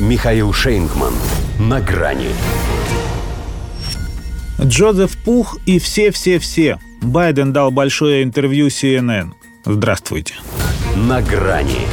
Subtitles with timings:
[0.00, 1.14] Михаил Шейнгман.
[1.60, 2.30] На грани.
[4.60, 6.80] Джозеф Пух и все-все-все.
[7.00, 9.30] Байден дал большое интервью CNN.
[9.64, 10.34] Здравствуйте.
[10.96, 11.86] На грани.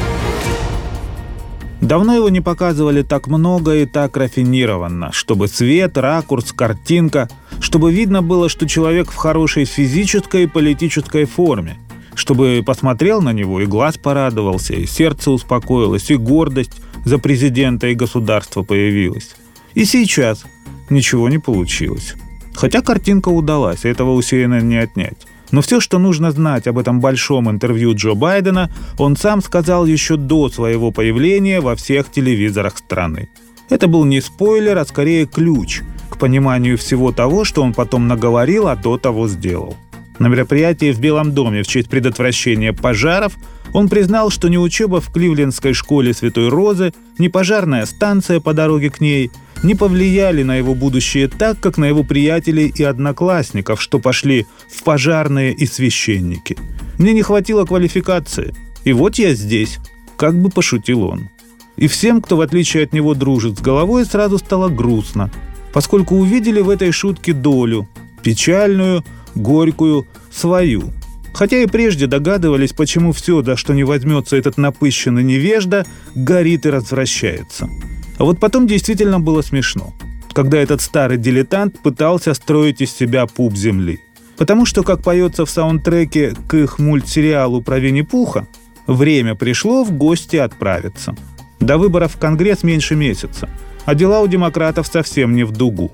[1.79, 7.29] Давно его не показывали так много и так рафинированно, чтобы цвет, ракурс, картинка,
[7.59, 11.77] чтобы видно было, что человек в хорошей физической и политической форме,
[12.21, 17.95] чтобы посмотрел на него и глаз порадовался, и сердце успокоилось, и гордость за президента и
[17.95, 19.35] государство появилась.
[19.73, 20.45] И сейчас
[20.89, 22.13] ничего не получилось.
[22.53, 25.17] Хотя картинка удалась, этого у не отнять.
[25.49, 30.15] Но все, что нужно знать об этом большом интервью Джо Байдена, он сам сказал еще
[30.15, 33.29] до своего появления во всех телевизорах страны.
[33.69, 38.67] Это был не спойлер, а скорее ключ к пониманию всего того, что он потом наговорил,
[38.67, 39.75] а до того сделал.
[40.21, 43.33] На мероприятии в Белом доме в честь предотвращения пожаров
[43.73, 48.91] он признал, что ни учеба в Кливлендской школе Святой Розы, ни пожарная станция по дороге
[48.91, 49.31] к ней
[49.63, 54.83] не повлияли на его будущее так, как на его приятелей и одноклассников, что пошли в
[54.83, 56.55] пожарные и священники.
[56.99, 58.53] Мне не хватило квалификации.
[58.83, 59.79] И вот я здесь,
[60.17, 61.29] как бы пошутил он.
[61.77, 65.31] И всем, кто в отличие от него дружит с головой, сразу стало грустно,
[65.73, 67.89] поскольку увидели в этой шутке долю,
[68.21, 69.03] печальную,
[69.41, 70.91] горькую, свою.
[71.33, 76.69] Хотя и прежде догадывались, почему все, за что не возьмется этот напыщенный невежда, горит и
[76.69, 77.69] развращается.
[78.17, 79.93] А вот потом действительно было смешно,
[80.33, 83.99] когда этот старый дилетант пытался строить из себя пуп земли.
[84.37, 88.47] Потому что, как поется в саундтреке к их мультсериалу про Винни-Пуха,
[88.87, 91.15] время пришло в гости отправиться.
[91.59, 93.49] До выборов в Конгресс меньше месяца,
[93.85, 95.91] а дела у демократов совсем не в дугу.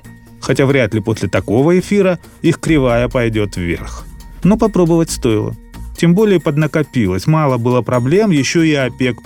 [0.48, 4.06] Хотя вряд ли после такого эфира их кривая пойдет вверх.
[4.46, 5.54] Но попробовать стоило.
[5.98, 9.18] Тем более поднакопилось, мало было проблем, еще и ОПЕК+.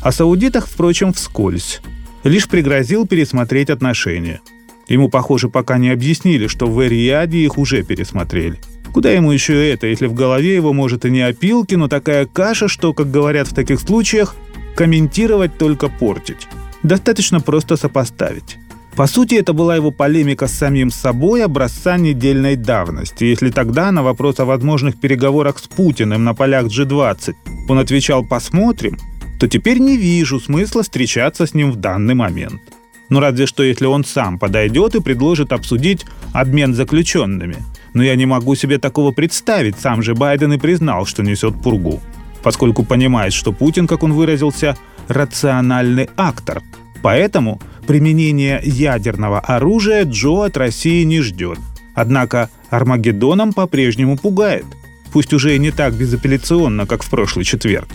[0.00, 1.80] О саудитах, впрочем, вскользь.
[2.22, 4.40] Лишь пригрозил пересмотреть отношения.
[4.86, 8.60] Ему, похоже, пока не объяснили, что в Эриаде их уже пересмотрели.
[8.92, 12.68] Куда ему еще это, если в голове его, может, и не опилки, но такая каша,
[12.68, 14.36] что, как говорят в таких случаях,
[14.76, 16.46] комментировать только портить.
[16.84, 18.58] Достаточно просто сопоставить.
[18.96, 24.02] По сути, это была его полемика с самим собой образца недельной давности, если тогда на
[24.02, 27.34] вопрос о возможных переговорах с Путиным на полях G20
[27.68, 28.98] он отвечал «посмотрим»,
[29.40, 32.60] то теперь не вижу смысла встречаться с ним в данный момент.
[33.08, 37.56] Ну разве что если он сам подойдет и предложит обсудить обмен заключенными.
[37.94, 42.00] Но я не могу себе такого представить, сам же Байден и признал, что несет пургу.
[42.42, 44.76] Поскольку понимает, что Путин, как он выразился,
[45.08, 46.62] рациональный актор.
[47.02, 51.58] Поэтому применение ядерного оружия Джо от России не ждет.
[51.94, 54.64] Однако Армагеддоном по-прежнему пугает.
[55.12, 57.88] Пусть уже и не так безапелляционно, как в прошлый четверг.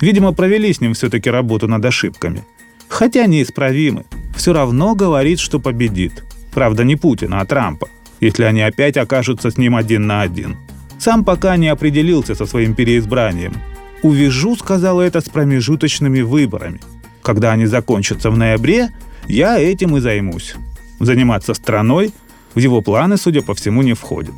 [0.00, 2.44] Видимо, провели с ним все-таки работу над ошибками.
[2.88, 4.04] Хотя неисправимы.
[4.34, 6.24] Все равно говорит, что победит.
[6.52, 7.88] Правда, не Путина, а Трампа,
[8.20, 10.56] если они опять окажутся с ним один на один.
[10.98, 13.54] Сам пока не определился со своим переизбранием.
[14.02, 16.80] «Увижу»,— сказала это, с промежуточными выборами.
[17.24, 18.90] Когда они закончатся в ноябре,
[19.26, 20.54] я этим и займусь.
[21.00, 22.12] Заниматься страной
[22.54, 24.34] в его планы, судя по всему, не входит.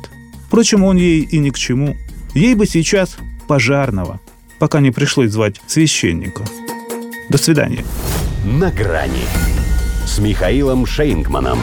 [0.47, 1.97] Впрочем, он ей и ни к чему.
[2.33, 4.21] Ей бы сейчас пожарного,
[4.57, 6.45] пока не пришлось звать священника.
[7.29, 7.83] До свидания.
[8.45, 9.25] На грани
[10.05, 11.59] с Михаилом Шейнгманом.